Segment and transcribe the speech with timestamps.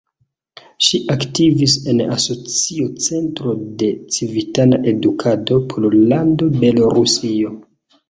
[0.85, 3.55] Ŝi aktivis en Asocio Centro
[3.85, 7.59] de Civitana Edukado Pollando-Belorusio.